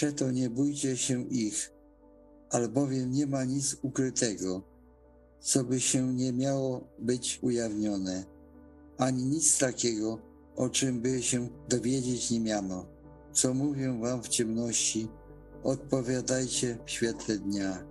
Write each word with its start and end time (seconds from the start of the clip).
Przeto 0.00 0.30
nie 0.30 0.50
bójcie 0.50 0.96
się 0.96 1.28
ich, 1.28 1.72
albowiem 2.50 3.10
nie 3.10 3.26
ma 3.26 3.44
nic 3.44 3.76
ukrytego, 3.82 4.62
co 5.40 5.64
by 5.64 5.80
się 5.80 6.14
nie 6.14 6.32
miało 6.32 6.88
być 6.98 7.38
ujawnione, 7.42 8.24
ani 8.98 9.24
nic 9.24 9.58
takiego, 9.58 10.18
o 10.56 10.68
czym 10.68 11.00
by 11.00 11.22
się 11.22 11.48
dowiedzieć 11.68 12.30
nie 12.30 12.40
miano. 12.40 12.86
Co 13.32 13.54
mówię 13.54 14.00
wam 14.00 14.22
w 14.22 14.28
ciemności, 14.28 15.08
odpowiadajcie 15.62 16.78
w 16.86 16.90
świetle 16.90 17.38
dnia, 17.38 17.84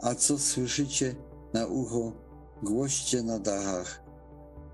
a 0.00 0.14
co 0.14 0.38
słyszycie 0.38 1.14
na 1.52 1.66
ucho, 1.66 2.12
głoście 2.62 3.22
na 3.22 3.38
dachach. 3.38 4.02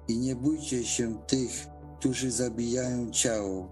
I 0.09 0.19
nie 0.19 0.37
bójcie 0.37 0.85
się 0.85 1.27
tych, 1.27 1.67
którzy 1.99 2.31
zabijają 2.31 3.11
ciało, 3.11 3.69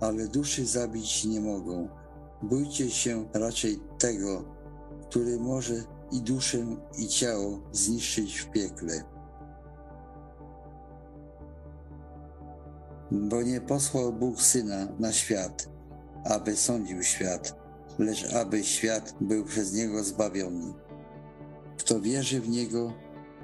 ale 0.00 0.28
duszy 0.28 0.66
zabić 0.66 1.24
nie 1.24 1.40
mogą. 1.40 2.05
Bójcie 2.42 2.90
się 2.90 3.28
raczej 3.34 3.80
tego, 3.98 4.44
który 5.02 5.40
może 5.40 5.74
i 6.12 6.20
duszę, 6.20 6.66
i 6.98 7.08
ciało 7.08 7.60
zniszczyć 7.72 8.38
w 8.38 8.50
piekle. 8.50 9.04
Bo 13.10 13.42
nie 13.42 13.60
posłał 13.60 14.12
Bóg 14.12 14.42
Syna 14.42 14.88
na 14.98 15.12
świat, 15.12 15.68
aby 16.24 16.56
sądził 16.56 17.02
świat, 17.02 17.56
lecz 17.98 18.34
aby 18.34 18.64
świat 18.64 19.14
był 19.20 19.44
przez 19.44 19.72
Niego 19.72 20.04
zbawiony. 20.04 20.74
Kto 21.78 22.00
wierzy 22.00 22.40
w 22.40 22.48
Niego, 22.48 22.92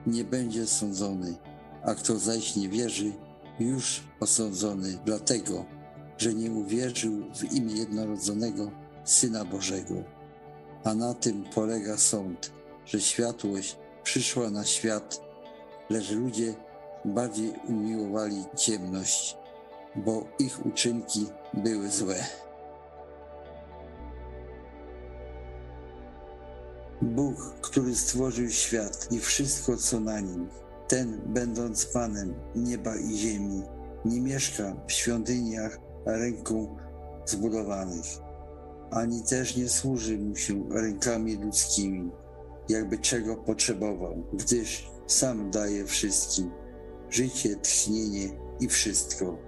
nie 0.07 0.25
będzie 0.25 0.67
sądzony, 0.67 1.35
a 1.83 1.95
kto 1.95 2.19
zaś 2.19 2.57
nie 2.57 2.69
wierzy, 2.69 3.13
już 3.61 4.03
osądzony, 4.21 4.99
dlatego, 5.05 5.65
że 6.19 6.35
nie 6.35 6.51
uwierzył 6.51 7.13
w 7.35 7.53
imię 7.53 7.75
jednorodzonego 7.75 8.82
Syna 9.05 9.45
Bożego. 9.45 9.95
A 10.85 10.95
na 10.95 11.15
tym 11.15 11.45
polega 11.55 11.97
sąd, 11.97 12.53
że 12.87 13.01
światłość 13.01 13.79
przyszła 14.03 14.51
na 14.51 14.65
świat, 14.65 15.21
lecz 15.91 16.11
ludzie 16.11 16.55
bardziej 17.05 17.53
umiłowali 17.69 18.45
ciemność, 18.57 19.37
bo 19.97 20.25
ich 20.39 20.67
uczynki 20.67 21.27
były 21.55 21.89
złe. 21.89 22.25
Bóg, 27.03 27.55
który 27.61 27.95
stworzył 27.95 28.51
świat 28.51 29.09
i 29.11 29.19
wszystko, 29.21 29.77
co 29.77 30.01
na 30.01 30.21
nim, 30.21 30.49
ten, 30.89 31.21
będąc 31.27 31.87
Panem 31.87 32.35
nieba 32.55 32.97
i 32.97 33.17
ziemi, 33.17 33.63
nie 34.05 34.21
mieszka 34.21 34.77
w 34.87 34.93
świątyniach 34.93 35.79
ręką 36.07 36.77
zbudowanych, 37.27 38.07
ani 38.93 39.23
też 39.23 39.57
nie 39.57 39.69
służy 39.69 40.19
mu 40.19 40.37
się 40.37 40.65
rękami 40.71 41.37
ludzkimi, 41.37 42.11
jakby 42.69 42.99
czego 42.99 43.37
potrzebował, 43.37 44.25
gdyż 44.33 44.91
sam 45.07 45.51
daje 45.51 45.87
wszystkim 45.87 46.51
życie, 47.11 47.57
tchnienie 47.57 48.29
i 48.61 48.69
wszystko. 48.69 49.39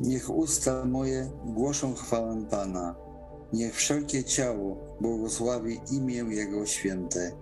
Niech 0.00 0.30
usta 0.30 0.84
moje 0.84 1.30
głoszą 1.44 1.94
chwałę 1.94 2.44
Pana. 2.50 2.94
Niech 3.52 3.74
wszelkie 3.74 4.24
ciało 4.24 4.76
błogosławi 5.00 5.80
imię 5.92 6.24
Jego 6.28 6.66
święte 6.66 7.32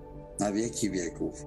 na 0.40 0.52
wieki 0.52 0.90
wieków. 0.90 1.46